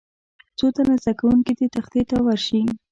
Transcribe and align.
څو 0.57 0.65
تنه 0.75 0.95
زده 1.03 1.13
کوونکي 1.19 1.53
دې 1.57 1.67
تختې 1.75 2.01
ته 2.09 2.15
ورشي. 2.25 2.61